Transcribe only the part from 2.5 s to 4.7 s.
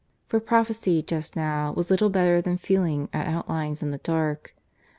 feeling at outlines in the dark.